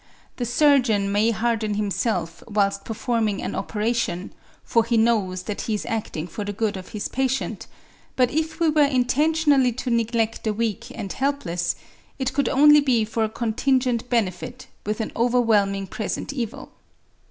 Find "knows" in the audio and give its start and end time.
4.97-5.43